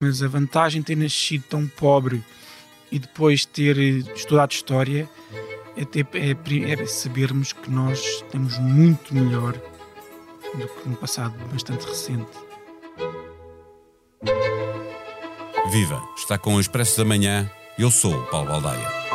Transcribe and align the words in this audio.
Mas 0.00 0.22
a 0.22 0.28
vantagem 0.28 0.80
de 0.80 0.86
ter 0.86 0.96
nascido 0.96 1.42
tão 1.48 1.66
pobre 1.66 2.22
e 2.88 3.00
depois 3.00 3.44
ter 3.44 3.76
estudado 4.14 4.52
História 4.52 5.10
é, 5.76 5.84
ter, 5.84 6.06
é, 6.14 6.72
é 6.72 6.86
sabermos 6.86 7.52
que 7.52 7.68
nós 7.68 8.24
temos 8.30 8.58
muito 8.58 9.12
melhor 9.12 9.54
do 9.54 10.68
que 10.68 10.88
no 10.88 10.94
passado 10.94 11.34
bastante 11.52 11.84
recente. 11.84 12.30
Viva! 15.72 16.00
Está 16.16 16.38
com 16.38 16.54
o 16.54 16.60
Expresso 16.60 16.98
da 16.98 17.04
Manhã. 17.04 17.50
Eu 17.76 17.90
sou 17.90 18.14
o 18.14 18.26
Paulo 18.26 18.46
Baldaia. 18.46 19.07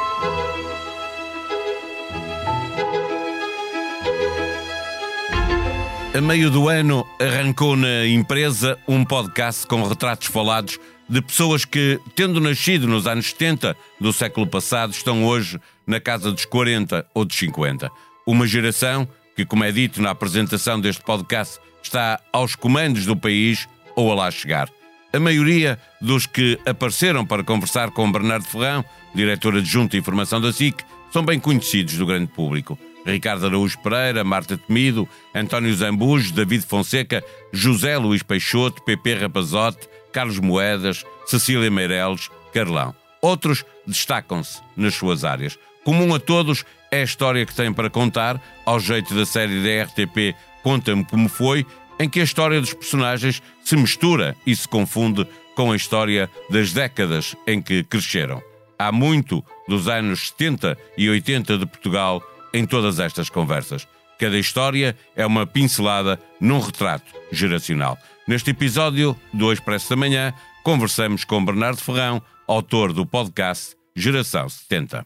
A 6.16 6.22
meio 6.22 6.52
do 6.52 6.70
ano 6.70 7.04
arrancou 7.20 7.76
na 7.76 8.06
empresa 8.06 8.78
um 8.88 9.04
podcast 9.04 9.66
com 9.66 9.82
retratos 9.82 10.28
falados 10.28 10.80
de 11.10 11.20
pessoas 11.24 11.66
que, 11.66 12.00
tendo 12.16 12.40
nascido 12.40 12.88
nos 12.88 13.08
anos 13.08 13.32
70 13.32 13.76
do 14.00 14.14
século 14.14 14.46
passado, 14.46 14.92
estão 14.92 15.26
hoje 15.26 15.60
na 15.88 16.00
casa 16.00 16.32
dos 16.32 16.46
40 16.46 17.04
ou 17.16 17.26
dos 17.26 17.36
50. 17.36 17.90
Uma 18.28 18.46
geração 18.46 19.08
que, 19.36 19.44
como 19.44 19.64
é 19.64 19.72
dito 19.72 20.04
na 20.04 20.12
apresentação 20.12 20.80
deste 20.80 21.02
podcast, 21.02 21.60
está 21.82 22.20
aos 22.32 22.56
comandos 22.56 23.08
do 23.08 23.18
país 23.18 23.68
ou 23.96 24.12
a 24.12 24.16
lá 24.16 24.30
chegar. 24.30 24.70
A 25.12 25.20
maioria 25.20 25.80
dos 26.00 26.28
que 26.28 26.60
apareceram 26.64 27.26
para 27.26 27.44
conversar 27.44 27.90
com 27.90 28.12
Bernardo 28.12 28.46
Ferrão, 28.46 28.86
diretor 29.16 29.56
adjunto 29.58 29.94
de 29.94 29.98
informação 29.98 30.40
da 30.40 30.54
SIC, 30.54 30.80
são 31.12 31.26
bem 31.26 31.40
conhecidos 31.40 31.98
do 31.98 32.06
grande 32.06 32.28
público. 32.28 32.78
Ricardo 33.06 33.46
Araújo 33.46 33.78
Pereira, 33.80 34.24
Marta 34.24 34.58
Temido, 34.58 35.08
António 35.34 35.74
Zambujo, 35.76 36.34
David 36.34 36.66
Fonseca, 36.66 37.24
José 37.52 37.98
Luís 37.98 38.24
Peixoto, 38.24 38.82
PP 38.84 39.16
Rapazote, 39.16 39.90
Carlos 40.12 40.40
Moedas, 40.40 41.04
Cecília 41.26 41.70
Meireles, 41.70 42.30
Carlão. 42.54 42.96
Outros 43.22 43.66
destacam-se 43.86 44.62
nas 44.76 44.96
suas 44.96 45.24
áreas. 45.24 45.58
Comum 45.84 46.14
a 46.14 46.20
todos 46.20 46.66
é 46.92 47.02
a 47.02 47.04
história 47.04 47.46
que 47.46 47.56
têm 47.56 47.74
para 47.74 47.90
contar, 47.90 48.42
ao 48.66 48.80
jeito 48.80 49.14
da 49.14 49.26
série 49.26 49.62
da 49.64 49.84
RTP 49.84 50.36
Conta-me 50.62 51.04
Como 51.04 51.28
Foi, 51.28 51.66
em 52.00 52.10
que 52.10 52.20
a 52.20 52.24
história 52.24 52.60
dos 52.60 52.74
personagens 52.74 53.42
se 53.64 53.76
mistura 53.76 54.36
e 54.46 54.56
se 54.56 54.68
confunde 54.68 55.28
com 55.56 55.72
a 55.72 55.76
história 55.76 56.30
das 56.50 56.72
décadas 56.72 57.36
em 57.46 57.62
que 57.62 57.84
cresceram. 57.84 58.42
Há 58.78 58.92
muito 58.92 59.44
dos 59.68 59.88
anos 59.88 60.30
70 60.30 60.78
e 60.98 61.10
80 61.10 61.58
de 61.58 61.66
Portugal 61.66 62.24
em 62.54 62.66
todas 62.66 63.00
estas 63.00 63.30
conversas. 63.30 63.88
Cada 64.20 64.38
história 64.38 64.96
é 65.16 65.26
uma 65.26 65.46
pincelada 65.46 66.20
num 66.40 66.60
retrato 66.60 67.12
geracional. 67.32 67.98
Neste 68.28 68.52
episódio 68.52 69.18
do 69.34 69.52
Expresso 69.52 69.90
da 69.90 69.96
Manhã, 69.96 70.34
conversamos 70.64 71.24
com 71.24 71.44
Bernardo 71.44 71.82
Ferrão, 71.82 72.22
autor 72.48 72.94
do 72.94 73.06
podcast 73.06 73.76
Geração 73.96 74.48
70. 74.48 75.06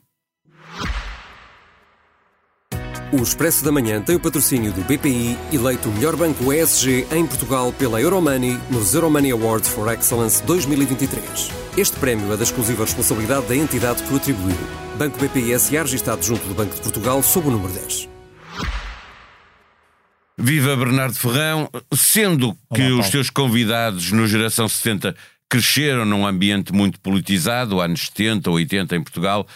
O 3.10 3.24
Expresso 3.24 3.64
da 3.64 3.72
Manhã 3.72 4.02
tem 4.02 4.18
o 4.18 4.20
patrocínio 4.20 4.74
do 4.74 4.82
BPI, 4.82 5.38
eleito 5.54 5.88
o 5.88 5.94
melhor 5.94 6.18
banco 6.18 6.52
ESG 6.52 7.08
em 7.10 7.26
Portugal 7.26 7.72
pela 7.72 8.02
Euromoney 8.02 8.60
nos 8.70 8.94
Euromoney 8.94 9.32
Awards 9.32 9.70
for 9.70 9.90
Excellence 9.94 10.44
2023. 10.44 11.24
Este 11.78 11.98
prémio 12.00 12.34
é 12.34 12.36
da 12.36 12.44
exclusiva 12.44 12.84
responsabilidade 12.84 13.48
da 13.48 13.56
entidade 13.56 14.04
que 14.04 14.14
o 14.14 14.18
atribuiu. 14.18 14.58
Banco 14.98 15.18
BPI 15.20 15.58
SA, 15.58 15.84
registado 15.84 16.22
junto 16.22 16.46
do 16.50 16.54
Banco 16.54 16.76
de 16.76 16.82
Portugal, 16.82 17.24
sob 17.24 17.48
o 17.48 17.52
número 17.52 17.72
10. 17.72 18.10
Viva 20.38 20.76
Bernardo 20.76 21.16
Ferrão, 21.16 21.70
sendo 21.96 22.58
que 22.76 22.92
Olá, 22.92 23.00
os 23.00 23.08
seus 23.08 23.30
convidados 23.30 24.12
no 24.12 24.28
Geração 24.28 24.68
70 24.68 25.16
cresceram 25.48 26.04
num 26.04 26.28
ambiente 26.28 26.74
muito 26.74 27.00
politizado, 27.00 27.80
anos 27.80 28.08
70, 28.08 28.52
80 28.52 28.98
em 28.98 29.02
Portugal, 29.02 29.48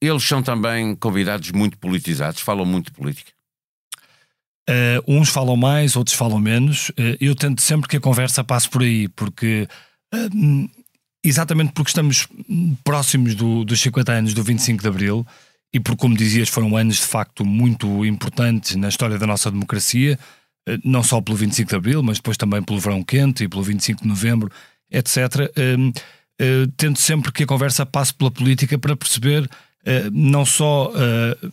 eles 0.00 0.22
são 0.22 0.42
também 0.42 0.94
convidados 0.96 1.50
muito 1.50 1.76
politizados, 1.76 2.40
falam 2.40 2.64
muito 2.64 2.86
de 2.86 2.92
política. 2.92 3.32
Uh, 4.68 5.02
uns 5.18 5.28
falam 5.28 5.56
mais, 5.56 5.96
outros 5.96 6.16
falam 6.16 6.38
menos. 6.38 6.90
Uh, 6.90 7.16
eu 7.20 7.34
tento 7.34 7.60
sempre 7.60 7.88
que 7.88 7.96
a 7.96 8.00
conversa 8.00 8.44
passe 8.44 8.68
por 8.68 8.82
aí, 8.82 9.08
porque 9.08 9.66
uh, 10.14 10.70
exatamente 11.24 11.72
porque 11.72 11.90
estamos 11.90 12.28
próximos 12.84 13.34
do, 13.34 13.64
dos 13.64 13.80
50 13.80 14.12
anos 14.12 14.34
do 14.34 14.44
25 14.44 14.80
de 14.80 14.88
Abril 14.88 15.26
e 15.72 15.80
porque, 15.80 16.00
como 16.00 16.16
dizias, 16.16 16.48
foram 16.48 16.76
anos 16.76 16.96
de 16.96 17.06
facto 17.06 17.44
muito 17.44 18.04
importantes 18.04 18.76
na 18.76 18.88
história 18.88 19.18
da 19.18 19.26
nossa 19.26 19.50
democracia, 19.50 20.18
não 20.84 21.02
só 21.02 21.20
pelo 21.20 21.36
25 21.36 21.68
de 21.68 21.76
Abril, 21.76 22.02
mas 22.02 22.18
depois 22.18 22.36
também 22.36 22.60
pelo 22.60 22.80
Verão 22.80 23.04
Quente 23.04 23.44
e 23.44 23.48
pelo 23.48 23.62
25 23.62 24.02
de 24.02 24.08
Novembro, 24.08 24.50
etc. 24.90 25.48
tento 26.76 26.98
sempre 26.98 27.30
que 27.30 27.44
a 27.44 27.46
conversa 27.46 27.86
passe 27.86 28.12
pela 28.12 28.32
política 28.32 28.76
para 28.80 28.96
perceber 28.96 29.48
não 30.12 30.44
só 30.44 30.90
uh, 30.90 31.52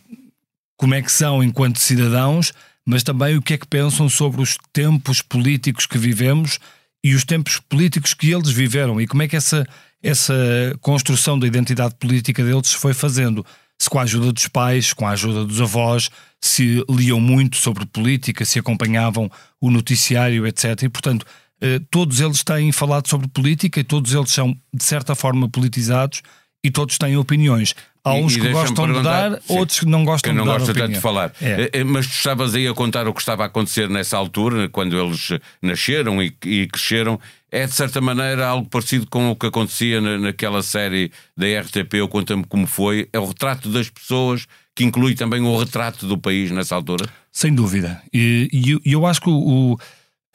como 0.76 0.94
é 0.94 1.02
que 1.02 1.10
são 1.10 1.42
enquanto 1.42 1.78
cidadãos, 1.78 2.52
mas 2.86 3.02
também 3.02 3.36
o 3.36 3.42
que 3.42 3.54
é 3.54 3.58
que 3.58 3.66
pensam 3.66 4.08
sobre 4.08 4.40
os 4.40 4.56
tempos 4.72 5.20
políticos 5.20 5.86
que 5.86 5.98
vivemos 5.98 6.58
e 7.04 7.14
os 7.14 7.24
tempos 7.24 7.58
políticos 7.58 8.14
que 8.14 8.30
eles 8.30 8.50
viveram 8.50 9.00
e 9.00 9.06
como 9.06 9.22
é 9.22 9.28
que 9.28 9.36
essa, 9.36 9.66
essa 10.02 10.34
construção 10.80 11.38
da 11.38 11.46
identidade 11.46 11.94
política 11.96 12.42
deles 12.42 12.68
se 12.68 12.76
foi 12.76 12.94
fazendo. 12.94 13.44
Se 13.80 13.88
com 13.88 13.98
a 13.98 14.02
ajuda 14.02 14.32
dos 14.32 14.48
pais, 14.48 14.92
com 14.92 15.06
a 15.06 15.10
ajuda 15.10 15.44
dos 15.44 15.60
avós, 15.60 16.10
se 16.40 16.84
liam 16.88 17.20
muito 17.20 17.56
sobre 17.56 17.86
política, 17.86 18.44
se 18.44 18.58
acompanhavam 18.58 19.30
o 19.60 19.70
noticiário, 19.70 20.46
etc. 20.46 20.82
E, 20.82 20.88
portanto, 20.88 21.26
eh, 21.60 21.80
todos 21.90 22.20
eles 22.20 22.42
têm 22.42 22.72
falado 22.72 23.08
sobre 23.08 23.28
política 23.28 23.80
e 23.80 23.84
todos 23.84 24.14
eles 24.14 24.30
são, 24.30 24.56
de 24.72 24.82
certa 24.82 25.14
forma, 25.14 25.48
politizados 25.48 26.22
e 26.64 26.70
todos 26.70 26.98
têm 26.98 27.16
opiniões. 27.16 27.74
Há 28.08 28.14
uns 28.14 28.36
e, 28.36 28.40
que 28.40 28.48
gostam 28.50 28.92
de 28.92 29.02
dar, 29.02 29.32
sim, 29.32 29.58
outros 29.58 29.80
que 29.80 29.86
não 29.86 30.04
gostam 30.04 30.32
que 30.32 30.36
não 30.36 30.44
de 30.44 30.50
dar. 30.50 30.58
Gosta 30.58 30.74
tanto 30.74 30.92
de 30.92 31.00
falar. 31.00 31.32
É. 31.40 31.62
Eh, 31.62 31.70
eh, 31.72 31.84
mas 31.84 32.06
tu 32.06 32.12
estavas 32.12 32.54
aí 32.54 32.66
a 32.66 32.74
contar 32.74 33.06
o 33.08 33.14
que 33.14 33.20
estava 33.20 33.44
a 33.44 33.46
acontecer 33.46 33.88
nessa 33.88 34.16
altura, 34.16 34.68
quando 34.68 34.98
eles 34.98 35.30
nasceram 35.62 36.22
e, 36.22 36.34
e 36.44 36.66
cresceram. 36.66 37.20
É 37.50 37.66
de 37.66 37.72
certa 37.72 38.00
maneira 38.00 38.46
algo 38.46 38.68
parecido 38.68 39.06
com 39.08 39.30
o 39.30 39.36
que 39.36 39.46
acontecia 39.46 40.00
na, 40.00 40.18
naquela 40.18 40.62
série 40.62 41.10
da 41.36 41.46
RTP, 41.46 41.94
ou 42.02 42.08
Conta-me 42.08 42.44
Como 42.44 42.66
Foi. 42.66 43.08
É 43.12 43.18
o 43.18 43.26
retrato 43.26 43.70
das 43.70 43.88
pessoas 43.88 44.46
que 44.74 44.84
inclui 44.84 45.14
também 45.14 45.40
o 45.40 45.58
retrato 45.58 46.06
do 46.06 46.18
país 46.18 46.50
nessa 46.50 46.74
altura? 46.74 47.06
Sem 47.32 47.54
dúvida. 47.54 48.02
E, 48.12 48.78
e 48.84 48.92
eu 48.92 49.06
acho 49.06 49.20
que 49.20 49.30
o, 49.30 49.72
o 49.72 49.78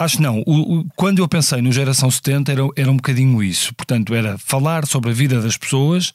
Acho 0.03 0.21
não. 0.21 0.43
O, 0.45 0.79
o, 0.79 0.85
quando 0.95 1.19
eu 1.19 1.27
pensei 1.27 1.61
no 1.61 1.71
Geração 1.71 2.09
70 2.09 2.51
era, 2.51 2.61
era 2.75 2.91
um 2.91 2.95
bocadinho 2.95 3.41
isso. 3.43 3.73
Portanto, 3.75 4.13
era 4.13 4.37
falar 4.37 4.85
sobre 4.85 5.11
a 5.11 5.13
vida 5.13 5.39
das 5.39 5.55
pessoas, 5.55 6.13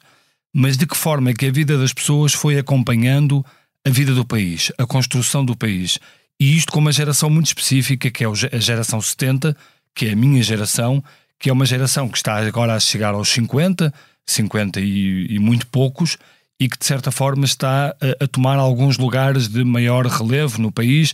mas 0.53 0.77
de 0.77 0.85
que 0.85 0.97
forma 0.97 1.29
é 1.29 1.33
que 1.33 1.45
a 1.45 1.51
vida 1.51 1.77
das 1.77 1.93
pessoas 1.93 2.33
foi 2.33 2.57
acompanhando 2.57 3.45
a 3.85 3.89
vida 3.89 4.13
do 4.13 4.25
país, 4.25 4.71
a 4.77 4.85
construção 4.85 5.43
do 5.45 5.55
país. 5.55 5.99
E 6.39 6.57
isto 6.57 6.71
com 6.71 6.79
uma 6.79 6.91
geração 6.91 7.29
muito 7.29 7.47
específica, 7.47 8.09
que 8.09 8.23
é 8.23 8.27
a 8.27 8.59
geração 8.59 9.01
70, 9.01 9.55
que 9.93 10.07
é 10.07 10.11
a 10.13 10.15
minha 10.15 10.41
geração, 10.41 11.03
que 11.37 11.49
é 11.49 11.53
uma 11.53 11.65
geração 11.65 12.09
que 12.09 12.17
está 12.17 12.37
agora 12.37 12.75
a 12.75 12.79
chegar 12.79 13.13
aos 13.13 13.29
50, 13.29 13.93
50 14.25 14.79
e, 14.79 15.27
e 15.35 15.39
muito 15.39 15.67
poucos, 15.67 16.17
e 16.59 16.67
que 16.67 16.77
de 16.77 16.85
certa 16.85 17.11
forma 17.11 17.45
está 17.45 17.95
a, 18.01 18.23
a 18.23 18.27
tomar 18.27 18.57
alguns 18.57 18.97
lugares 18.97 19.47
de 19.47 19.63
maior 19.63 20.05
relevo 20.05 20.61
no 20.61 20.71
país, 20.71 21.13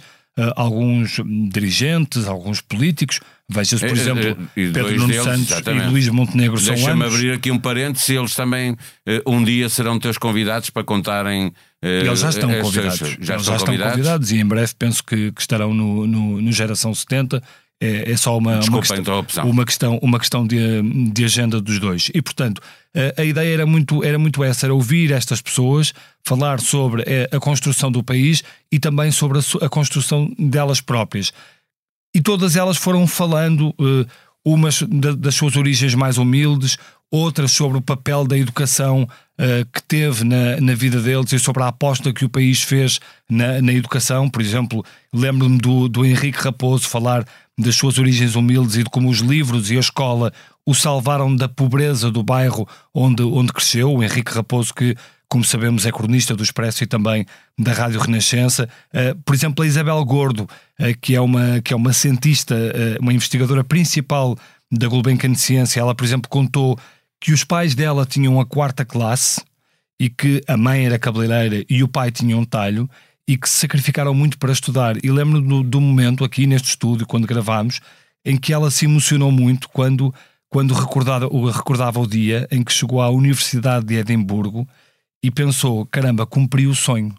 alguns 0.56 1.20
dirigentes, 1.50 2.28
alguns 2.28 2.62
políticos. 2.62 3.20
Veja-se, 3.48 3.86
por 3.86 3.96
é, 3.96 4.02
exemplo, 4.02 4.28
é, 4.28 4.36
Pedro 4.54 4.98
Nuno 4.98 5.14
Santos 5.14 5.52
exatamente. 5.52 5.88
e 5.88 5.90
Luís 5.90 6.10
Montenegro 6.10 6.58
são 6.60 6.74
Deixa-me 6.74 7.06
abrir 7.06 7.32
aqui 7.34 7.52
um 7.52 7.60
parênteses, 7.60 8.10
eles 8.10 8.36
também 8.36 8.76
um 9.26 9.44
dia 9.44 9.70
serão 9.70 10.00
teus 10.00 10.18
convidados 10.18 10.70
para 10.70 10.84
contarem. 10.84 11.54
Eles 11.82 12.20
já 12.20 12.30
estão 12.30 12.50
convidados. 12.62 12.98
Já, 12.98 13.16
já, 13.20 13.36
estão, 13.38 13.58
convidados. 13.60 13.92
convidados. 13.94 14.32
e 14.32 14.38
em 14.40 14.46
breve 14.46 14.74
penso 14.78 15.04
que, 15.04 15.32
que 15.32 15.42
estarão 15.42 15.74
no, 15.74 16.08
no, 16.08 16.42
no 16.42 16.52
Geração 16.52 16.94
70 16.94 17.42
é, 17.82 18.12
é 18.12 18.18
só 18.18 18.38
uma, 18.38 18.58
Desculpa, 18.58 18.94
uma, 18.94 19.02
questão, 19.02 19.50
uma 19.50 19.66
questão, 19.66 20.00
uma 20.02 20.20
questão 20.20 20.48
de, 20.48 21.12
de 21.12 21.26
agenda 21.26 21.60
dos 21.60 21.80
dois. 21.80 22.10
E, 22.14 22.22
portanto, 22.22 22.62
a, 22.96 23.22
a, 23.22 23.26
ideia 23.26 23.54
era 23.54 23.66
muito, 23.66 24.04
era 24.04 24.18
muito 24.18 24.44
essa, 24.44 24.66
era 24.66 24.74
ouvir 24.74 25.12
estas 25.12 25.42
pessoas, 25.42 25.94
falar 26.24 26.60
sobre 26.60 27.02
a, 27.02 27.06
é, 27.06 27.30
a 27.32 27.40
construção 27.40 27.92
do 27.92 28.04
país 28.04 28.44
e 28.72 28.80
também 28.80 29.12
sobre 29.12 29.40
a, 29.40 29.66
a, 29.66 29.70
construção 29.70 30.32
delas 30.40 30.80
próprias. 30.80 31.34
E 32.16 32.22
todas 32.22 32.56
elas 32.56 32.78
foram 32.78 33.06
falando, 33.06 33.76
uh, 33.78 34.08
umas 34.46 34.82
das 34.84 35.36
suas 35.36 35.58
origens 35.58 35.94
mais 35.96 36.18
humildes, 36.18 36.78
outras 37.12 37.52
sobre 37.52 37.78
o 37.78 37.82
papel 37.82 38.26
da 38.26 38.38
educação 38.38 39.04
uh, 39.04 39.66
que 39.72 39.84
teve 39.84 40.24
na, 40.24 40.60
na 40.62 40.76
vida 40.76 41.02
deles 41.02 41.34
e 41.34 41.40
sobre 41.40 41.64
a 41.64 41.68
aposta 41.68 42.14
que 42.14 42.24
o 42.24 42.30
país 42.30 42.62
fez 42.62 43.00
na, 43.30 43.62
na 43.62 43.74
educação. 43.74 44.30
Por 44.30 44.42
exemplo, 44.42 44.84
lembro-me 45.14 45.58
do, 45.58 45.90
do 45.90 46.06
Henrique 46.06 46.42
Raposo 46.42 46.88
falar 46.88 47.26
das 47.58 47.76
suas 47.76 47.98
origens 47.98 48.36
humildes 48.36 48.76
e 48.76 48.84
de 48.84 48.90
como 48.90 49.10
os 49.10 49.20
livros 49.20 49.72
e 49.72 49.78
a 49.78 49.80
escola 49.80 50.34
o 50.66 50.74
salvaram 50.74 51.34
da 51.36 51.48
pobreza 51.48 52.12
do 52.12 52.24
bairro 52.24 52.68
onde, 52.94 53.24
onde 53.24 53.54
cresceu. 53.54 53.94
O 53.94 54.04
Henrique 54.04 54.34
Raposo, 54.34 54.74
que, 54.74 54.96
como 55.30 55.44
sabemos, 55.44 55.86
é 55.86 55.92
cronista 55.92 56.36
do 56.36 56.44
Expresso 56.44 56.84
e 56.84 56.88
também 56.88 57.26
da 57.58 57.72
Rádio 57.72 58.00
Renascença. 58.00 58.68
Uh, 58.94 59.16
por 59.24 59.36
exemplo, 59.36 59.64
a 59.64 59.68
Isabel 59.68 60.04
Gordo, 60.04 60.42
uh, 60.42 61.00
que, 61.00 61.16
é 61.16 61.22
uma, 61.22 61.62
que 61.62 61.72
é 61.72 61.76
uma 61.76 61.94
cientista, 61.94 62.56
uh, 62.56 63.02
uma 63.02 63.14
investigadora 63.14 63.64
principal 63.64 64.36
da 64.72 64.88
Gulbenkian 64.88 65.36
Ciência, 65.36 65.80
ela, 65.80 65.94
por 65.94 66.04
exemplo, 66.04 66.30
contou 66.30 66.78
que 67.22 67.32
os 67.32 67.44
pais 67.44 67.76
dela 67.76 68.06
tinham 68.06 68.40
a 68.40 68.46
quarta 68.46 68.84
classe 68.84 69.42
e 70.00 70.10
que 70.10 70.42
a 70.48 70.58
mãe 70.58 70.86
era 70.86 71.00
cabeleireira 71.00 71.66
e 71.70 71.84
o 71.84 71.88
pai 71.88 72.12
tinha 72.12 72.36
um 72.36 72.44
talho 72.44 72.90
e 73.28 73.38
que 73.38 73.50
se 73.50 73.58
sacrificaram 73.58 74.14
muito 74.14 74.38
para 74.38 74.52
estudar. 74.52 75.04
E 75.04 75.10
lembro 75.10 75.42
do, 75.42 75.64
do 75.64 75.82
momento 75.82 76.24
aqui 76.24 76.46
neste 76.46 76.70
estúdio, 76.70 77.08
quando 77.08 77.28
gravámos, 77.28 77.80
em 78.24 78.38
que 78.38 78.54
ela 78.54 78.70
se 78.70 78.86
emocionou 78.86 79.32
muito 79.32 79.68
quando, 79.70 80.14
quando 80.50 80.74
recordava, 80.74 81.28
recordava 81.52 82.00
o 82.00 82.08
dia 82.08 82.48
em 82.52 82.64
que 82.64 82.74
chegou 82.74 83.02
à 83.02 83.10
Universidade 83.10 83.86
de 83.86 83.96
Edimburgo 83.96 84.68
e 85.24 85.32
pensou: 85.32 85.86
caramba, 85.88 86.26
cumpri 86.26 86.68
o 86.68 86.76
sonho. 86.76 87.14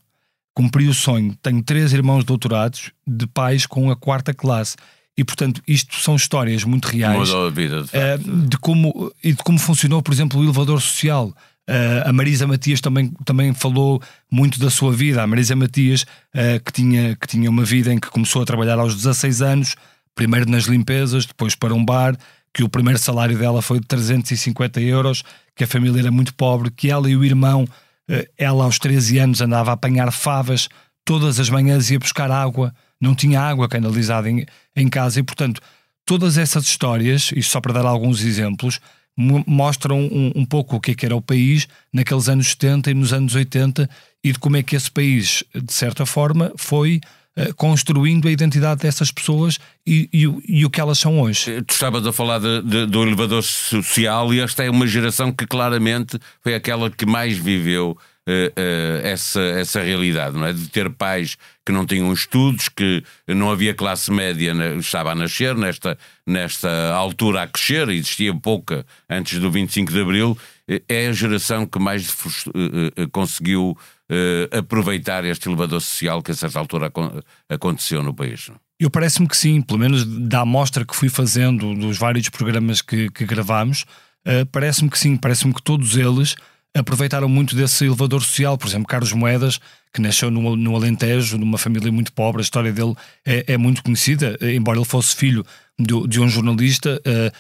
Cumpri 0.55 0.89
o 0.89 0.95
sonho. 0.95 1.37
Tenho 1.43 1.63
três 1.63 1.93
irmãos 1.93 2.25
doutorados 2.25 2.91
de 3.07 3.27
pais 3.27 3.67
com 3.67 3.91
a 3.91 3.97
quarta 3.97 4.33
classe. 4.33 4.77
E, 5.19 5.25
portanto, 5.25 5.63
isto 5.67 5.97
são 5.97 6.15
histórias 6.15 6.63
muito 6.63 6.87
reais 6.87 7.31
Mudou 7.31 7.47
a 7.47 7.51
vida, 7.51 7.83
de, 7.83 7.89
uh, 7.89 8.47
de 8.49 8.59
como, 8.59 9.13
e 9.25 9.33
de 9.33 9.43
como 9.43 9.59
funcionou, 9.59 10.03
por 10.03 10.13
exemplo, 10.13 10.39
o 10.39 10.45
elevador 10.45 10.81
social. 10.81 11.35
Uh, 11.69 12.09
a 12.09 12.13
Marisa 12.13 12.47
Matias 12.47 12.81
também, 12.81 13.13
também 13.25 13.53
falou 13.53 14.01
muito 14.31 14.59
da 14.61 14.71
sua 14.71 14.93
vida. 14.93 15.23
A 15.23 15.27
Marisa 15.27 15.57
Matias, 15.57 16.03
uh, 16.03 16.63
que, 16.65 16.73
tinha, 16.73 17.17
que 17.17 17.27
tinha 17.27 17.51
uma 17.51 17.65
vida 17.65 17.93
em 17.93 17.99
que 17.99 18.09
começou 18.09 18.43
a 18.43 18.47
trabalhar 18.47 18.79
aos 18.79 18.95
16 18.95 19.43
anos, 19.43 19.77
primeiro 20.15 20.49
nas 20.51 20.65
limpezas, 20.65 21.27
depois 21.27 21.55
para 21.55 21.75
um 21.75 21.85
bar, 21.85 22.17
que 22.55 22.63
o 22.63 22.69
primeiro 22.69 22.99
salário 22.99 23.37
dela 23.37 23.61
foi 23.61 23.81
de 23.81 23.87
350 23.87 24.81
euros, 24.81 25.23
que 25.55 25.65
a 25.65 25.67
família 25.67 26.01
era 26.01 26.11
muito 26.11 26.35
pobre, 26.35 26.71
que 26.71 26.91
ela 26.91 27.11
e 27.11 27.17
o 27.17 27.25
irmão, 27.25 27.65
uh, 27.65 28.27
ela 28.39 28.65
aos 28.65 28.79
13 28.79 29.19
anos 29.19 29.41
andava 29.41 29.71
a 29.71 29.75
apanhar 29.75 30.11
favas 30.13 30.69
todas 31.07 31.39
as 31.39 31.49
manhãs 31.49 31.89
ia 31.89 31.99
buscar 31.99 32.31
água, 32.31 32.75
não 33.01 33.15
tinha 33.15 33.41
água 33.41 33.69
canalizada 33.69 34.29
em, 34.29 34.45
em 34.75 34.89
casa 34.89 35.21
e, 35.21 35.23
portanto, 35.23 35.63
todas 36.05 36.37
essas 36.37 36.65
histórias, 36.65 37.31
e 37.35 37.43
só 37.43 37.61
para 37.61 37.73
dar 37.73 37.87
alguns 37.87 38.23
exemplos, 38.23 38.81
mostram 39.17 40.01
um, 40.01 40.33
um, 40.37 40.45
pouco 40.45 40.77
o 40.77 40.81
que, 40.81 40.91
é 40.91 40.95
que 40.95 41.07
era 41.07 41.17
o 41.17 41.23
país 41.23 41.67
naqueles 41.93 42.29
anos 42.29 42.49
70 42.49 42.91
e 42.91 42.95
nos 42.95 43.13
anos 43.13 43.35
80 43.35 43.89
e 44.23 44.33
de 44.33 44.39
como 44.39 44.57
é 44.57 44.63
que 44.63 44.77
esse 44.77 44.91
país, 44.91 45.43
de 45.55 45.73
certa 45.73 46.05
forma, 46.05 46.53
foi 46.57 47.01
uh, 47.39 47.55
construindo 47.55 48.29
a 48.29 48.31
identidade 48.31 48.83
dessas 48.83 49.11
pessoas 49.11 49.59
e, 49.87 50.09
e, 50.13 50.23
e, 50.49 50.65
o 50.67 50.71
que 50.71 50.81
elas 50.81 50.99
são 50.99 51.21
hoje. 51.21 51.51
Eh, 51.51 51.63
tu 51.63 51.73
estavas 51.73 52.07
a 52.07 52.13
falar 52.13 52.41
de, 52.41 52.63
de, 52.63 52.87
do 52.87 53.03
elevador 53.03 53.43
social 53.43 54.35
e 54.35 54.41
esta 54.41 54.65
é 54.65 54.71
uma 54.71 54.87
geração 54.87 55.33
que 55.33 55.47
claramente 55.47 56.19
foi 56.43 56.55
aquela 56.55 56.91
que 56.91 57.07
mais 57.07 57.39
viveu 57.39 57.97
essa, 59.05 59.41
essa 59.41 59.81
realidade, 59.81 60.37
não 60.37 60.47
é? 60.47 60.53
De 60.53 60.69
ter 60.69 60.91
pais 60.91 61.37
que 61.65 61.73
não 61.73 61.87
tinham 61.87 62.13
estudos, 62.13 62.69
que 62.69 63.03
não 63.29 63.51
havia 63.51 63.75
classe 63.75 64.11
média, 64.11 64.53
estava 64.79 65.13
a 65.13 65.15
nascer, 65.15 65.55
nesta, 65.55 65.97
nesta 66.27 66.93
altura 66.95 67.43
a 67.43 67.47
crescer, 67.47 67.89
existia 67.89 68.35
pouca 68.35 68.85
antes 69.09 69.39
do 69.39 69.51
25 69.51 69.93
de 69.93 70.01
Abril, 70.01 70.39
é 70.89 71.07
a 71.07 71.13
geração 71.13 71.67
que 71.67 71.79
mais 71.79 72.13
conseguiu 73.13 73.77
aproveitar 74.51 75.25
este 75.25 75.49
elevador 75.49 75.81
social 75.81 76.23
que 76.23 76.33
a 76.33 76.35
certa 76.35 76.59
altura 76.59 76.93
aconteceu 77.49 78.03
no 78.03 78.15
país. 78.15 78.51
Eu 78.79 78.91
parece-me 78.91 79.27
que 79.27 79.37
sim, 79.37 79.63
pelo 79.63 79.79
menos 79.79 80.05
da 80.05 80.41
amostra 80.41 80.85
que 80.85 80.95
fui 80.95 81.09
fazendo 81.09 81.75
dos 81.75 81.97
vários 81.97 82.29
programas 82.29 82.83
que, 82.83 83.09
que 83.11 83.25
gravámos, 83.25 83.85
parece-me 84.53 84.91
que 84.91 84.99
sim, 84.99 85.17
parece-me 85.17 85.55
que 85.55 85.63
todos 85.63 85.97
eles 85.97 86.37
aproveitaram 86.77 87.29
muito 87.29 87.57
desse 87.57 87.85
elevador 87.85 88.23
social. 88.23 88.59
Por 88.59 88.69
exemplo, 88.69 88.87
Carlos 88.87 89.13
Moedas, 89.13 89.61
que 89.93 90.01
nasceu 90.01 90.31
no, 90.31 90.55
no 90.57 90.77
Alentejo, 90.77 91.39
numa 91.39 91.59
família 91.59 91.91
muito 91.91 92.13
pobre, 92.13 92.41
a 92.41 92.45
história 92.45 92.73
dele 92.73 92.95
é, 93.25 93.55
é 93.55 93.57
muito 93.57 93.83
conhecida, 93.83 94.37
embora 94.43 94.79
ele 94.79 94.85
fosse 94.85 95.17
filho 95.17 95.45
de, 95.79 96.07
de 96.09 96.21
um 96.21 96.29
jornalista. 96.29 97.01
Uh, 97.07 97.33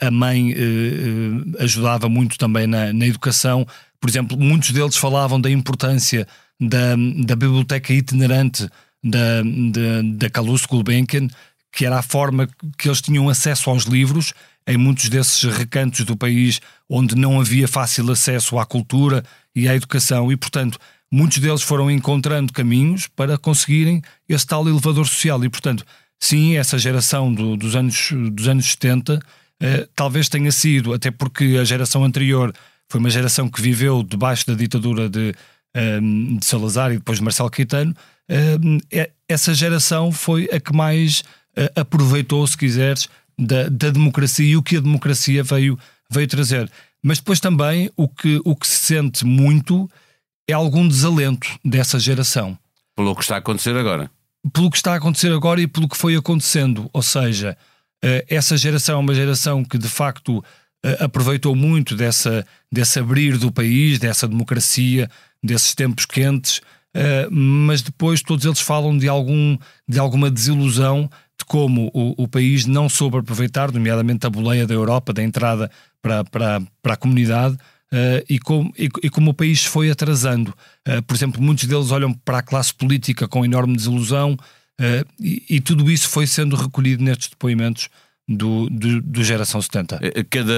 a 0.00 0.10
mãe 0.10 0.52
uh, 0.52 1.62
ajudava 1.62 2.08
muito 2.08 2.38
também 2.38 2.66
na, 2.66 2.92
na, 2.92 3.06
educação. 3.06 3.66
Por 4.00 4.08
exemplo, 4.08 4.38
muitos 4.38 4.70
deles 4.70 4.96
falavam 4.96 5.38
da 5.38 5.50
importância 5.50 6.26
da, 6.58 6.96
da 7.24 7.36
biblioteca 7.36 7.92
itinerante 7.92 8.66
da, 9.04 9.42
da, 9.42 10.02
da 10.14 10.30
Calouste 10.30 10.68
Gulbenkian, 10.68 11.28
que 11.70 11.84
era 11.84 11.98
a 11.98 12.02
forma 12.02 12.48
que 12.78 12.88
eles 12.88 13.02
tinham 13.02 13.28
acesso 13.28 13.68
aos 13.68 13.84
livros 13.84 14.32
em 14.68 14.76
muitos 14.76 15.08
desses 15.08 15.42
recantos 15.44 16.04
do 16.04 16.16
país 16.16 16.60
onde 16.88 17.16
não 17.16 17.40
havia 17.40 17.66
fácil 17.66 18.10
acesso 18.12 18.58
à 18.58 18.66
cultura 18.66 19.24
e 19.56 19.68
à 19.68 19.74
educação, 19.74 20.30
e 20.30 20.36
portanto 20.36 20.78
muitos 21.10 21.38
deles 21.38 21.62
foram 21.62 21.90
encontrando 21.90 22.52
caminhos 22.52 23.06
para 23.06 23.38
conseguirem 23.38 24.02
esse 24.28 24.46
tal 24.46 24.68
elevador 24.68 25.06
social. 25.06 25.42
E 25.42 25.48
portanto, 25.48 25.84
sim, 26.20 26.56
essa 26.56 26.78
geração 26.78 27.32
do, 27.32 27.56
dos, 27.56 27.74
anos, 27.74 28.10
dos 28.32 28.46
anos 28.46 28.66
70 28.66 29.18
eh, 29.60 29.88
talvez 29.96 30.28
tenha 30.28 30.52
sido, 30.52 30.92
até 30.92 31.10
porque 31.10 31.56
a 31.58 31.64
geração 31.64 32.04
anterior 32.04 32.54
foi 32.88 33.00
uma 33.00 33.10
geração 33.10 33.48
que 33.48 33.60
viveu 33.60 34.02
debaixo 34.02 34.46
da 34.46 34.54
ditadura 34.54 35.08
de, 35.08 35.34
eh, 35.74 36.00
de 36.00 36.44
Salazar 36.44 36.92
e 36.92 36.98
depois 36.98 37.18
de 37.18 37.24
Marcelo 37.24 37.50
Caetano. 37.50 37.94
Eh, 38.28 39.10
essa 39.26 39.54
geração 39.54 40.12
foi 40.12 40.48
a 40.52 40.60
que 40.60 40.74
mais 40.74 41.22
eh, 41.56 41.72
aproveitou, 41.74 42.46
se 42.46 42.56
quiseres, 42.56 43.08
da, 43.38 43.68
da 43.68 43.90
democracia 43.90 44.46
e 44.46 44.56
o 44.56 44.62
que 44.62 44.76
a 44.76 44.80
democracia 44.80 45.42
veio, 45.42 45.78
veio 46.10 46.26
trazer. 46.26 46.70
Mas 47.02 47.18
depois 47.18 47.38
também 47.38 47.90
o 47.96 48.08
que, 48.08 48.40
o 48.44 48.56
que 48.56 48.66
se 48.66 48.76
sente 48.76 49.24
muito 49.24 49.88
é 50.48 50.52
algum 50.52 50.88
desalento 50.88 51.48
dessa 51.64 51.98
geração. 51.98 52.58
Pelo 52.96 53.14
que 53.14 53.22
está 53.22 53.36
a 53.36 53.38
acontecer 53.38 53.76
agora. 53.76 54.10
Pelo 54.52 54.70
que 54.70 54.76
está 54.76 54.94
a 54.94 54.96
acontecer 54.96 55.32
agora 55.32 55.60
e 55.60 55.66
pelo 55.66 55.88
que 55.88 55.96
foi 55.96 56.16
acontecendo. 56.16 56.90
Ou 56.92 57.02
seja, 57.02 57.56
eh, 58.02 58.24
essa 58.28 58.56
geração 58.56 58.96
é 58.96 58.98
uma 58.98 59.14
geração 59.14 59.64
que 59.64 59.78
de 59.78 59.88
facto 59.88 60.42
eh, 60.84 60.96
aproveitou 61.00 61.54
muito 61.54 61.94
dessa, 61.94 62.46
desse 62.72 62.98
abrir 62.98 63.36
do 63.36 63.52
país, 63.52 63.98
dessa 63.98 64.26
democracia, 64.26 65.10
desses 65.42 65.74
tempos 65.74 66.06
quentes, 66.06 66.60
eh, 66.94 67.28
mas 67.30 67.82
depois 67.82 68.22
todos 68.22 68.44
eles 68.44 68.60
falam 68.60 68.96
de, 68.96 69.08
algum, 69.08 69.56
de 69.86 69.98
alguma 69.98 70.30
desilusão 70.30 71.10
de 71.38 71.44
como 71.44 71.90
o, 71.94 72.24
o 72.24 72.28
país 72.28 72.66
não 72.66 72.88
soube 72.88 73.18
aproveitar, 73.18 73.70
nomeadamente 73.70 74.26
a 74.26 74.30
boleia 74.30 74.66
da 74.66 74.74
Europa, 74.74 75.12
da 75.12 75.22
entrada 75.22 75.70
para, 76.02 76.24
para, 76.24 76.60
para 76.82 76.94
a 76.94 76.96
comunidade, 76.96 77.54
uh, 77.92 78.24
e, 78.28 78.38
como, 78.38 78.72
e, 78.76 78.88
e, 79.02 79.08
como 79.08 79.30
o 79.30 79.34
país 79.34 79.64
foi 79.64 79.90
atrasando. 79.90 80.52
Uh, 80.86 81.02
por 81.02 81.14
exemplo, 81.14 81.40
muitos 81.40 81.64
deles 81.64 81.92
olham 81.92 82.12
para 82.12 82.38
a 82.38 82.42
classe 82.42 82.74
política 82.74 83.28
com 83.28 83.44
enorme 83.44 83.76
desilusão, 83.76 84.32
uh, 84.32 85.08
e, 85.20 85.44
e, 85.48 85.60
tudo 85.60 85.88
isso 85.90 86.08
foi 86.08 86.26
sendo 86.26 86.56
recolhido 86.56 87.04
nestes 87.04 87.28
depoimentos 87.28 87.88
do, 88.26 88.68
do, 88.68 89.00
do 89.00 89.24
Geração 89.24 89.62
70. 89.62 90.00
Cada, 90.28 90.52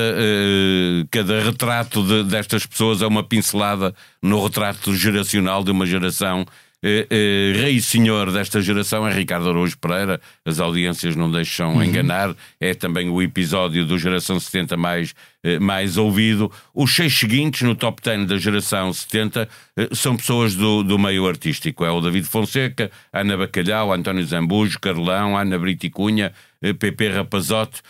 cada 1.09 1.41
retrato 1.41 2.03
de, 2.03 2.25
destas 2.25 2.67
pessoas 2.67 3.01
é 3.01 3.07
uma 3.07 3.23
pincelada 3.23 3.95
no 4.21 4.43
retrato 4.43 4.93
geracional 4.97 5.63
de 5.63 5.71
uma 5.71 5.87
geração 5.87 6.45
eh, 6.83 7.07
eh, 7.11 7.53
rei 7.61 7.77
e 7.77 7.83
senhor 7.83 8.33
desta 8.33 8.63
geração 8.63 9.07
é 9.07 9.13
Ricardo 9.13 9.51
Araújo 9.51 9.77
Pereira, 9.79 10.19
as 10.47 10.61
audiências 10.61 11.15
não 11.15 11.31
deixam 11.31 11.75
uhum. 11.75 11.85
enganar, 11.85 12.35
é 12.59 12.73
também 12.73 13.11
o 13.11 13.21
episódio 13.21 13.85
do 13.85 13.99
Geração 13.99 14.41
70 14.41 14.79
mais, 14.79 15.15
eh, 15.45 15.59
mais 15.59 15.99
ouvido. 15.99 16.51
Os 16.75 16.95
seis 16.95 17.13
seguintes 17.13 17.63
no 17.63 17.75
top 17.75 18.01
10 18.03 18.27
da 18.27 18.39
Geração 18.39 18.91
70 18.93 19.47
eh, 19.77 19.89
são 19.93 20.17
pessoas 20.17 20.55
do, 20.55 20.83
do 20.83 20.99
meio 20.99 21.29
artístico, 21.29 21.85
é 21.85 21.91
o 21.91 22.01
David 22.01 22.27
Fonseca, 22.27 22.91
Ana 23.13 23.37
Bacalhau, 23.37 23.93
António 23.93 24.25
Zambujo, 24.25 24.81
Carlão, 24.81 25.37
Ana 25.37 25.59
Brito 25.59 25.91
Cunha, 25.91 26.33
Pepe 26.79 27.09
Rapazote. 27.09 27.83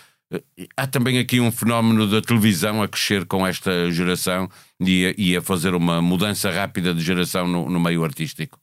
Há 0.76 0.86
também 0.86 1.18
aqui 1.18 1.40
um 1.40 1.50
fenómeno 1.50 2.08
da 2.08 2.20
televisão 2.20 2.82
a 2.82 2.88
crescer 2.88 3.24
com 3.26 3.44
esta 3.46 3.90
geração 3.90 4.48
e 4.80 5.06
a, 5.06 5.14
e 5.18 5.36
a 5.36 5.42
fazer 5.42 5.74
uma 5.74 6.00
mudança 6.00 6.50
rápida 6.50 6.94
de 6.94 7.02
geração 7.02 7.48
no, 7.48 7.68
no 7.68 7.80
meio 7.80 8.04
artístico. 8.04 8.58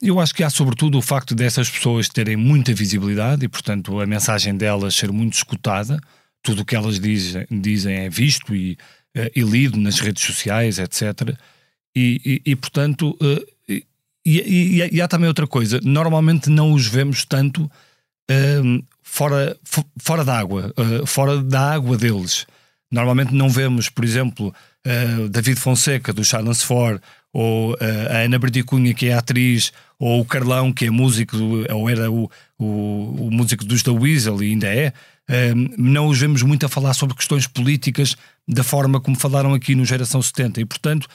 Eu 0.00 0.20
acho 0.20 0.34
que 0.34 0.42
há 0.42 0.50
sobretudo 0.50 0.98
o 0.98 1.02
facto 1.02 1.34
dessas 1.34 1.70
pessoas 1.70 2.08
terem 2.08 2.36
muita 2.36 2.72
visibilidade 2.74 3.44
e, 3.44 3.48
portanto, 3.48 4.00
a 4.00 4.06
mensagem 4.06 4.56
delas 4.56 4.94
ser 4.94 5.12
muito 5.12 5.34
escutada. 5.34 6.00
Tudo 6.42 6.62
o 6.62 6.64
que 6.64 6.74
elas 6.74 6.98
dizem, 6.98 7.46
dizem 7.50 7.94
é 7.96 8.08
visto 8.08 8.54
e, 8.54 8.78
uh, 9.16 9.30
e 9.34 9.42
lido 9.42 9.78
nas 9.78 10.00
redes 10.00 10.22
sociais, 10.24 10.78
etc. 10.78 11.36
E, 11.94 12.42
e, 12.44 12.52
e 12.52 12.56
portanto, 12.56 13.16
uh, 13.20 13.60
e, 14.24 15.00
há 15.02 15.08
também 15.08 15.28
outra 15.28 15.46
coisa: 15.46 15.80
normalmente 15.82 16.50
não 16.50 16.72
os 16.72 16.86
vemos 16.86 17.24
tanto 17.24 17.64
uh, 17.64 18.84
fora, 19.02 19.56
fora 19.98 20.24
da 20.24 20.38
água, 20.38 20.74
fora 21.06 21.42
da 21.42 21.72
água 21.72 21.96
deles. 21.96 22.46
Normalmente 22.90 23.32
não 23.34 23.48
vemos, 23.48 23.88
por 23.88 24.04
exemplo, 24.04 24.52
David 25.30 25.60
Fonseca 25.60 26.12
do 26.12 26.24
Silence 26.24 26.66
4 26.66 27.00
ou 27.32 27.72
uh, 27.72 27.76
a 28.10 28.18
Ana 28.18 28.38
Berdicunha, 28.38 28.92
que 28.92 29.06
é 29.06 29.14
atriz, 29.14 29.72
ou 29.98 30.20
o 30.20 30.24
Carlão, 30.24 30.72
que 30.72 30.86
é 30.86 30.90
músico, 30.90 31.36
ou 31.72 31.88
era 31.88 32.10
o, 32.10 32.30
o, 32.58 33.26
o 33.26 33.30
músico 33.30 33.64
dos 33.64 33.82
The 33.82 33.90
Weasel 33.90 34.42
e 34.42 34.50
ainda 34.50 34.66
é, 34.66 34.88
uh, 34.88 35.74
não 35.78 36.08
os 36.08 36.18
vemos 36.18 36.42
muito 36.42 36.66
a 36.66 36.68
falar 36.68 36.94
sobre 36.94 37.16
questões 37.16 37.46
políticas 37.46 38.16
da 38.48 38.64
forma 38.64 39.00
como 39.00 39.16
falaram 39.16 39.54
aqui 39.54 39.74
no 39.74 39.84
Geração 39.84 40.20
70 40.20 40.60
e, 40.60 40.64
portanto, 40.64 41.08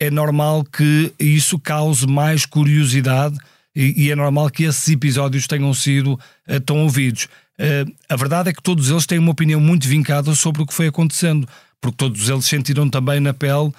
é 0.00 0.10
normal 0.10 0.64
que 0.64 1.12
isso 1.18 1.58
cause 1.58 2.06
mais 2.06 2.46
curiosidade 2.46 3.36
e, 3.74 4.06
e 4.06 4.10
é 4.10 4.16
normal 4.16 4.48
que 4.48 4.64
esses 4.64 4.88
episódios 4.88 5.46
tenham 5.46 5.74
sido 5.74 6.14
uh, 6.48 6.60
tão 6.64 6.84
ouvidos. 6.84 7.24
uh, 7.58 7.92
a 8.08 8.16
verdade 8.16 8.48
é 8.48 8.52
que 8.54 8.62
todos 8.62 8.88
eles 8.90 9.04
têm 9.04 9.18
uma 9.18 9.32
opinião 9.32 9.60
muito 9.60 9.86
vincada 9.86 10.34
sobre 10.34 10.62
o 10.62 10.66
que 10.66 10.72
foi 10.72 10.86
acontecendo, 10.86 11.46
porque 11.80 11.96
todos 11.96 12.28
eles 12.28 12.44
sentiram 12.44 12.88
também 12.88 13.20
na 13.20 13.32
pele 13.32 13.72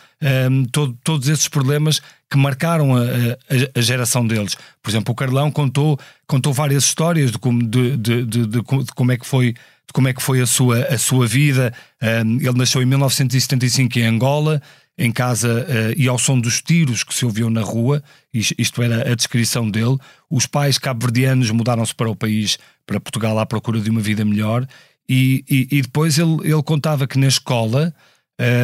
um, 0.50 0.65
todo, 0.65 0.98
todos 1.03 1.27
esses 1.27 1.48
problemas 1.48 2.01
que 2.29 2.38
marcaram 2.38 2.96
a, 2.96 3.01
a, 3.01 3.79
a, 3.79 3.82
geração 3.82 4.25
deles. 4.25 4.56
Por 4.82 4.89
exemplo, 4.89 5.12
o 5.12 5.15
Carlão 5.15 5.51
contou, 5.51 6.00
contou 6.27 6.53
várias 6.53 6.84
histórias 6.84 7.32
de 7.32 7.39
como, 7.39 7.62
de, 7.62 7.98
de, 7.98 8.25
de, 8.25 8.46
de 8.48 8.62
como 8.96 9.12
é 9.12 9.18
que 9.18 9.25
foi 9.25 9.56
como 9.91 10.08
é 10.08 10.13
que 10.13 10.22
foi 10.22 10.39
a 10.39 10.46
sua, 10.46 10.84
a 10.84 10.98
sua 11.00 11.25
vida. 11.25 11.74
Um, 12.01 12.38
ele 12.38 12.58
nasceu 12.58 12.82
em 12.82 12.86
1975 12.86 13.98
em 13.98 14.03
Angola, 14.03 14.62
em 14.98 15.12
casa 15.12 15.65
uh, 15.68 15.94
e 16.00 16.08
ao 16.08 16.20
som 16.20 16.39
dos 16.39 16.62
tiros 16.62 17.03
que 17.03 17.13
se 17.13 17.25
ouviam 17.25 17.50
na 17.50 17.62
rua, 17.62 18.03
isto 18.34 18.84
era 18.84 19.12
a 19.12 19.15
descrição 19.15 19.70
dele. 19.70 19.98
Os 20.29 20.46
pais 20.46 20.77
cabo-verdianos 20.77 21.50
mudaram-se 21.51 21.96
para 21.96 22.10
o 22.10 22.15
país, 22.15 22.60
para 22.86 23.00
Portugal, 23.00 23.39
à 23.39 23.46
procura 23.46 23.79
de 23.79 23.89
uma 23.89 24.01
vida 24.01 24.25
melhor, 24.25 24.68
e, 25.10 25.44
e, 25.50 25.68
e 25.72 25.82
depois 25.82 26.20
ele, 26.20 26.38
ele 26.44 26.62
contava 26.62 27.08
que 27.08 27.18
na 27.18 27.28
escola 27.28 27.94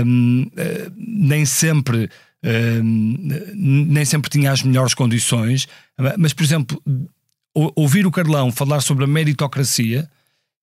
um, 0.06 0.50
eh, 0.56 0.90
nem 0.96 1.46
sempre. 1.46 2.10
nem 3.56 4.06
sempre 4.06 4.30
tinha 4.30 4.52
as 4.52 4.62
melhores 4.62 4.94
condições, 4.94 5.68
mas, 6.16 6.32
por 6.32 6.44
exemplo, 6.44 6.80
ouvir 7.76 8.06
o 8.06 8.12
Carlão 8.12 8.52
falar 8.52 8.82
sobre 8.82 9.04
a 9.04 9.08
meritocracia, 9.08 10.08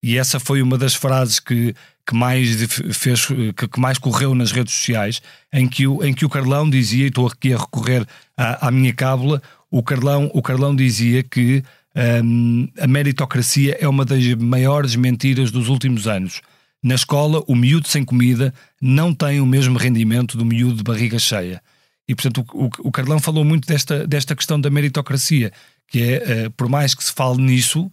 e 0.00 0.16
essa 0.16 0.38
foi 0.38 0.62
uma 0.62 0.78
das 0.78 0.94
frases 0.94 1.40
que, 1.40 1.74
que 2.06 2.14
mais 2.14 2.48
fez 2.92 3.26
que, 3.26 3.52
que, 3.52 3.80
mais 3.80 3.98
correu 3.98 4.32
nas 4.32 4.52
redes 4.52 4.74
sociais, 4.74 5.20
em 5.52 5.66
que 5.66 5.86
o, 5.88 6.04
em 6.04 6.14
que 6.14 6.24
o 6.24 6.28
Carlão 6.28 6.70
dizia, 6.70 7.04
e 7.04 7.08
estou 7.08 7.26
aqui 7.26 7.52
a 7.52 7.58
recorrer 7.58 8.06
à, 8.36 8.68
à 8.68 8.70
minha 8.70 8.92
cábula, 8.94 9.42
o 9.68 9.82
Carlão, 9.82 10.30
o 10.32 10.40
Carlão 10.40 10.76
dizia 10.76 11.22
que 11.24 11.64
um, 11.94 12.68
a 12.78 12.86
meritocracia 12.86 13.76
é 13.78 13.86
uma 13.86 14.04
das 14.04 14.24
maiores 14.34 14.96
mentiras 14.96 15.50
dos 15.50 15.68
últimos 15.68 16.06
anos. 16.06 16.40
Na 16.82 16.94
escola, 16.94 17.42
o 17.46 17.54
miúdo 17.54 17.86
sem 17.86 18.04
comida 18.04 18.52
não 18.80 19.14
tem 19.14 19.40
o 19.40 19.46
mesmo 19.46 19.78
rendimento 19.78 20.36
do 20.36 20.44
miúdo 20.44 20.76
de 20.76 20.82
barriga 20.82 21.18
cheia. 21.18 21.62
E, 22.08 22.14
portanto, 22.14 22.44
o, 22.52 22.68
o, 22.88 22.90
Carlão 22.90 23.20
falou 23.20 23.44
muito 23.44 23.66
desta, 23.68 24.06
desta 24.06 24.34
questão 24.34 24.60
da 24.60 24.68
meritocracia, 24.68 25.52
que 25.86 26.02
é, 26.02 26.46
uh, 26.46 26.50
por 26.52 26.68
mais 26.68 26.94
que 26.94 27.04
se 27.04 27.12
fale 27.12 27.40
nisso, 27.40 27.82
uh, 27.82 27.90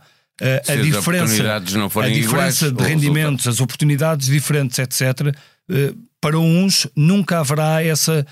a 0.72 0.76
diferença, 0.76 1.56
a 1.56 1.60
diferença 1.60 2.66
iguais, 2.66 2.74
de 2.74 2.84
rendimentos, 2.84 3.48
as 3.48 3.62
oportunidades 3.62 4.28
diferentes, 4.28 4.80
etc., 4.80 5.28
uh, 5.28 5.32
eh, 5.72 5.94
para 6.20 6.38
uns 6.40 6.88
nunca 6.96 7.40
haverá 7.40 7.82
essa, 7.82 8.26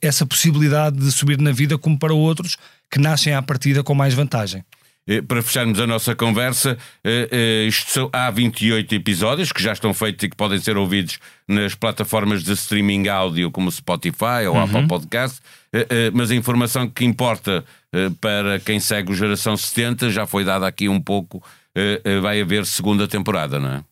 essa 0.00 0.24
possibilidade 0.24 0.96
de 0.96 1.12
subir 1.12 1.38
na 1.38 1.52
vida, 1.52 1.76
como 1.76 1.98
para 1.98 2.14
outros 2.14 2.56
que 2.90 2.98
nascem 2.98 3.34
à 3.34 3.42
partida 3.42 3.82
com 3.82 3.94
mais 3.94 4.14
vantagem. 4.14 4.64
Eh, 5.08 5.22
para 5.22 5.42
fecharmos 5.42 5.80
a 5.80 5.86
nossa 5.86 6.14
conversa, 6.14 6.76
isto 7.66 7.90
são, 7.90 8.10
há 8.12 8.30
28 8.30 8.94
episódios 8.94 9.52
que 9.52 9.62
já 9.62 9.72
estão 9.72 9.94
feitos 9.94 10.22
e 10.24 10.28
que 10.28 10.36
podem 10.36 10.58
ser 10.58 10.76
ouvidos 10.76 11.18
nas 11.48 11.74
plataformas 11.74 12.44
de 12.44 12.52
streaming 12.52 13.08
áudio 13.08 13.50
como 13.50 13.70
Spotify 13.70 14.46
ou 14.48 14.54
uhum. 14.54 14.62
Apple 14.62 14.86
Podcast, 14.86 15.40
mas 16.12 16.30
a 16.30 16.34
informação 16.34 16.88
que 16.88 17.04
importa 17.04 17.64
eh, 17.92 18.10
para 18.20 18.60
quem 18.60 18.78
segue 18.78 19.10
o 19.10 19.14
Geração 19.14 19.56
70, 19.56 20.10
já 20.10 20.26
foi 20.26 20.44
dada 20.44 20.66
aqui 20.66 20.88
um 20.88 21.00
pouco, 21.00 21.42
eh, 21.74 22.00
eh, 22.04 22.20
vai 22.20 22.40
haver 22.40 22.64
segunda 22.64 23.08
temporada, 23.08 23.58
não 23.58 23.70
é? 23.70 23.84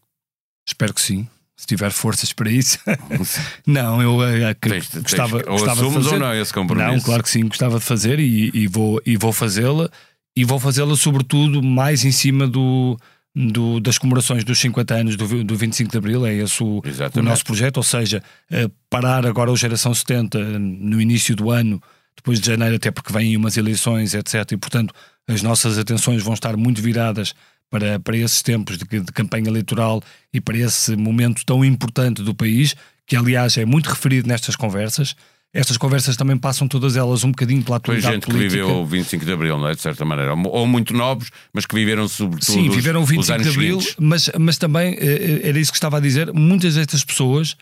Espero 0.67 0.95
que 0.95 1.01
sim. 1.01 1.27
Se 1.57 1.67
tiver 1.67 1.91
forças 1.91 2.33
para 2.33 2.49
isso. 2.49 2.79
não, 3.67 4.01
eu 4.01 4.19
uh, 4.19 4.55
tens, 4.61 4.89
gostava, 4.95 5.43
tens, 5.43 5.49
ou 5.49 5.59
gostava 5.59 5.89
de 5.89 5.95
fazer. 5.95 6.15
ou 6.15 6.19
não 6.21 6.35
esse 6.35 6.55
compromisso? 6.55 6.93
Não, 6.93 7.01
claro 7.01 7.23
que 7.25 7.31
sim, 7.31 7.49
gostava 7.49 7.81
de 7.81 7.85
fazer 7.85 8.21
e, 8.21 8.53
e 8.55 8.69
vou, 8.69 9.03
e 9.05 9.17
vou 9.17 9.33
fazê-la. 9.33 9.91
E 10.39 10.45
vou 10.45 10.61
fazê-la, 10.61 10.95
sobretudo, 10.95 11.61
mais 11.61 12.05
em 12.05 12.13
cima 12.13 12.47
do, 12.47 12.97
do, 13.35 13.81
das 13.81 13.99
comemorações 13.99 14.45
dos 14.45 14.61
50 14.61 14.95
anos 14.95 15.17
do, 15.17 15.43
do 15.43 15.57
25 15.57 15.91
de 15.91 15.99
Abril, 15.99 16.25
é 16.25 16.33
esse 16.33 16.63
o, 16.63 16.81
o 17.17 17.23
nosso 17.23 17.45
projeto, 17.45 17.79
ou 17.79 17.83
seja, 17.83 18.23
uh, 18.53 18.71
parar 18.89 19.27
agora 19.27 19.51
o 19.51 19.57
Geração 19.57 19.93
70 19.93 20.39
no 20.61 21.01
início 21.01 21.35
do 21.35 21.51
ano 21.51 21.83
depois 22.15 22.39
de 22.39 22.47
janeiro, 22.47 22.77
até 22.77 22.93
porque 22.93 23.13
vêm 23.13 23.37
umas 23.37 23.57
eleições, 23.57 24.15
etc. 24.15 24.53
E, 24.53 24.57
portanto, 24.57 24.95
as 25.27 25.43
nossas 25.43 25.77
atenções 25.77 26.23
vão 26.23 26.35
estar 26.35 26.57
muito 26.57 26.81
viradas 26.81 27.35
para, 27.69 27.99
para 27.99 28.17
esses 28.17 28.41
tempos 28.41 28.79
de, 28.79 28.85
de 28.85 29.13
campanha 29.13 29.49
eleitoral 29.49 30.01
e 30.33 30.41
para 30.41 30.57
esse 30.57 30.95
momento 30.95 31.45
tão 31.45 31.65
importante 31.65 32.23
do 32.23 32.33
país, 32.33 32.77
que, 33.05 33.17
aliás, 33.17 33.59
é 33.59 33.65
muito 33.65 33.89
referido 33.91 34.29
nestas 34.29 34.55
conversas. 34.55 35.17
Estas 35.53 35.79
conversas 35.79 36.17
também 36.17 36.37
passam 36.37 36.69
todas 36.69 36.97
elas 36.97 37.25
um 37.25 37.31
bocadinho 37.31 37.63
pela 37.63 37.79
atualidade 37.79 38.15
gente 38.15 38.27
política. 38.27 38.51
que 38.51 38.57
viveu 38.57 38.83
o 38.83 38.87
25 38.87 39.25
de 39.25 39.33
Abril, 39.33 39.59
não 39.59 39.69
é? 39.69 39.75
De 39.75 39.81
certa 39.81 40.05
maneira. 40.05 40.35
Ou 40.35 40.67
muito 40.67 40.93
novos, 40.93 41.31
mas 41.55 41.65
que 41.65 41.75
viveram 41.75 42.07
sobretudo 42.07 42.53
Sim, 42.53 42.69
viveram 42.69 43.03
o 43.03 43.07
25 43.07 43.43
de 43.43 43.49
Abril, 43.49 43.79
mas, 43.99 44.31
mas 44.39 44.59
também, 44.59 44.95
eh, 44.95 45.41
eh, 45.45 45.49
era 45.49 45.59
isso 45.59 45.73
que 45.73 45.79
estava 45.79 45.97
a 45.97 46.01
dizer, 46.01 46.33
muitas 46.35 46.75
destas 46.75 47.03
pessoas 47.03 47.57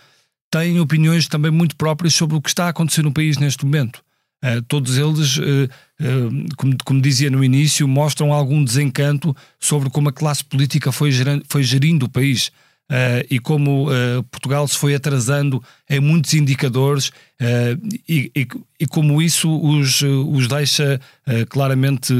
têm 0.51 0.81
opiniões 0.81 1.29
também 1.29 1.51
muito 1.51 1.77
próprias 1.77 2.15
sobre 2.15 2.37
o 2.37 2.41
que 2.41 2.49
está 2.49 2.67
a 2.67 2.69
acontecer 2.71 3.03
no 3.03 3.13
país 3.13 3.39
neste 3.39 3.65
momento. 3.65 4.05
Uh, 4.45 4.61
todos 4.69 4.99
eles, 4.99 5.39
uh, 5.39 5.43
uh, 5.43 6.57
como, 6.57 6.77
como, 6.85 7.01
dizia 7.01 7.31
no 7.31 7.43
início, 7.43 7.89
mostram 7.89 8.33
algum 8.33 8.63
desencanto 8.63 9.35
sobre 9.59 9.89
como 9.91 10.09
a 10.09 10.13
classe 10.13 10.45
política 10.45 10.93
foi, 10.93 11.11
gerando, 11.11 11.45
foi 11.49 11.63
gerindo 11.63 12.07
o 12.07 12.09
país 12.09 12.51
e 13.29 13.39
como 13.41 13.89
Portugal 14.31 14.67
se 14.69 14.79
foi 14.79 14.95
atrasando 14.95 15.63
em 15.91 15.99
muitos 15.99 16.35
indicadores 16.35 17.11
e, 18.09 18.31
e, 18.35 18.47
e, 18.79 18.87
como 18.87 19.21
isso 19.21 19.51
os, 19.51 20.03
os 20.03 20.47
deixa 20.47 21.01
claramente 21.49 22.15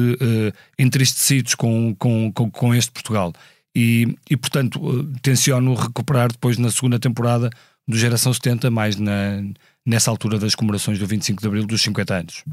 entristecidos 0.79 1.55
com, 1.55 1.95
com, 1.97 2.33
com, 2.33 2.51
com, 2.51 2.75
este 2.75 2.91
Portugal. 2.91 3.33
E, 3.75 4.17
e 4.29 4.37
portanto, 4.37 5.09
tenciono 5.23 5.75
recuperar 5.75 6.33
depois 6.33 6.59
na 6.59 6.71
segunda 6.71 6.99
temporada 6.99 7.49
do 7.87 7.97
Geração 7.97 8.33
70, 8.33 8.71
mais 8.71 8.97
na 8.97 9.43
nessa 9.87 10.11
altura 10.11 10.39
das 10.39 10.57
comemorações 10.57 10.99
do 10.99 11.07
25 11.07 11.41
de 11.41 11.47
Abril 11.47 11.65
dos 11.65 11.81
50 11.81 12.15
anos. 12.15 12.45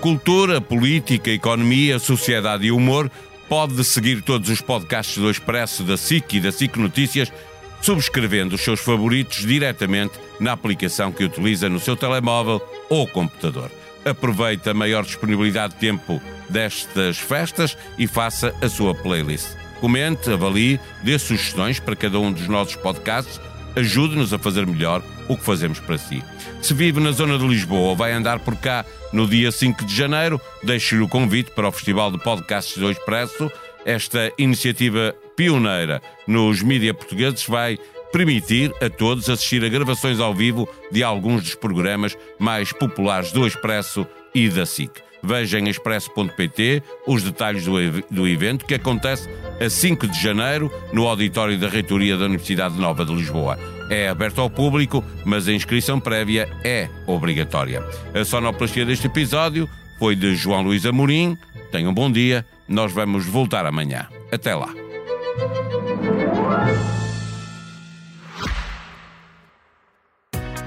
Cultura, 0.00 0.62
política, 0.62 1.30
economia, 1.30 1.98
sociedade 1.98 2.64
e 2.64 2.72
humor 2.72 3.10
pode 3.50 3.82
seguir 3.82 4.22
todos 4.22 4.48
os 4.48 4.60
podcasts 4.60 5.18
do 5.18 5.28
Expresso, 5.28 5.82
da 5.82 5.96
SIC 5.96 6.34
e 6.34 6.40
da 6.40 6.52
SIC 6.52 6.76
Notícias, 6.76 7.32
subscrevendo 7.82 8.54
os 8.54 8.60
seus 8.60 8.78
favoritos 8.78 9.44
diretamente 9.44 10.14
na 10.38 10.52
aplicação 10.52 11.10
que 11.10 11.24
utiliza 11.24 11.68
no 11.68 11.80
seu 11.80 11.96
telemóvel 11.96 12.62
ou 12.88 13.08
computador. 13.08 13.68
Aproveite 14.04 14.70
a 14.70 14.74
maior 14.74 15.04
disponibilidade 15.04 15.74
de 15.74 15.80
tempo 15.80 16.22
destas 16.48 17.18
festas 17.18 17.76
e 17.98 18.06
faça 18.06 18.54
a 18.62 18.68
sua 18.68 18.94
playlist. 18.94 19.56
Comente, 19.80 20.30
avalie, 20.30 20.78
dê 21.02 21.18
sugestões 21.18 21.80
para 21.80 21.96
cada 21.96 22.20
um 22.20 22.30
dos 22.30 22.46
nossos 22.46 22.76
podcasts 22.76 23.40
ajude-nos 23.74 24.32
a 24.32 24.38
fazer 24.38 24.64
melhor 24.64 25.02
o 25.30 25.36
que 25.36 25.44
fazemos 25.44 25.78
para 25.78 25.96
si. 25.96 26.22
Se 26.60 26.74
vive 26.74 26.98
na 26.98 27.12
zona 27.12 27.38
de 27.38 27.46
Lisboa 27.46 27.90
ou 27.90 27.96
vai 27.96 28.10
andar 28.10 28.40
por 28.40 28.56
cá 28.56 28.84
no 29.12 29.28
dia 29.28 29.52
5 29.52 29.84
de 29.84 29.94
janeiro, 29.94 30.40
deixe-lhe 30.60 31.02
o 31.02 31.08
convite 31.08 31.52
para 31.52 31.68
o 31.68 31.72
Festival 31.72 32.10
de 32.10 32.18
Podcasts 32.18 32.76
do 32.76 32.90
Expresso. 32.90 33.50
Esta 33.84 34.32
iniciativa 34.36 35.14
pioneira 35.36 36.02
nos 36.26 36.62
mídias 36.62 36.96
portugueses 36.96 37.46
vai 37.46 37.78
permitir 38.12 38.74
a 38.82 38.90
todos 38.90 39.30
assistir 39.30 39.64
a 39.64 39.68
gravações 39.68 40.18
ao 40.18 40.34
vivo 40.34 40.68
de 40.90 41.04
alguns 41.04 41.44
dos 41.44 41.54
programas 41.54 42.18
mais 42.36 42.72
populares 42.72 43.30
do 43.30 43.46
Expresso 43.46 44.04
e 44.34 44.48
da 44.48 44.66
SIC. 44.66 44.90
Veja 45.22 45.60
em 45.60 45.68
expresso.pt 45.68 46.82
os 47.06 47.22
detalhes 47.22 47.64
do, 47.64 47.76
do 48.10 48.26
evento 48.26 48.64
que 48.64 48.74
acontece 48.74 49.28
a 49.64 49.70
5 49.70 50.08
de 50.08 50.20
janeiro 50.20 50.72
no 50.92 51.06
auditório 51.06 51.56
da 51.56 51.68
Reitoria 51.68 52.16
da 52.16 52.24
Universidade 52.24 52.76
Nova 52.80 53.04
de 53.04 53.14
Lisboa. 53.14 53.79
É 53.90 54.08
aberto 54.08 54.40
ao 54.40 54.48
público, 54.48 55.04
mas 55.24 55.48
a 55.48 55.52
inscrição 55.52 55.98
prévia 55.98 56.48
é 56.62 56.88
obrigatória. 57.06 57.84
A 58.14 58.24
sonoplastia 58.24 58.86
deste 58.86 59.08
episódio 59.08 59.68
foi 59.98 60.14
de 60.14 60.34
João 60.36 60.62
Luís 60.62 60.86
Amorim. 60.86 61.36
Tenham 61.72 61.90
um 61.90 61.94
bom 61.94 62.10
dia. 62.10 62.46
Nós 62.68 62.92
vamos 62.92 63.26
voltar 63.26 63.66
amanhã. 63.66 64.06
Até 64.30 64.54
lá. 64.54 64.72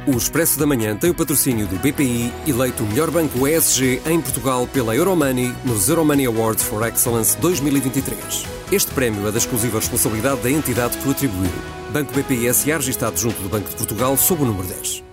O 0.05 0.17
Expresso 0.17 0.59
da 0.59 0.65
Manhã 0.65 0.97
tem 0.97 1.09
o 1.09 1.15
patrocínio 1.15 1.65
do 1.65 1.77
BPI, 1.77 2.29
eleito 2.45 2.83
o 2.83 2.87
melhor 2.87 3.09
banco 3.09 3.47
ESG 3.47 4.01
em 4.05 4.19
Portugal 4.19 4.67
pela 4.67 4.93
Euromoney 4.93 5.55
nos 5.63 5.87
Euromoney 5.87 6.25
Awards 6.25 6.61
for 6.61 6.85
Excellence 6.85 7.37
2023. 7.37 8.43
Este 8.69 8.91
prémio 8.91 9.25
é 9.25 9.31
da 9.31 9.37
exclusiva 9.37 9.79
responsabilidade 9.79 10.41
da 10.41 10.51
entidade 10.51 10.97
que 10.97 11.07
o 11.07 11.11
atribuiu. 11.11 11.49
Banco 11.93 12.11
BPI 12.11 12.53
SA 12.53 12.75
registado 12.75 13.17
junto 13.17 13.41
do 13.41 13.47
Banco 13.47 13.69
de 13.69 13.77
Portugal 13.77 14.17
sob 14.17 14.43
o 14.43 14.45
número 14.45 14.67
10. 14.67 15.12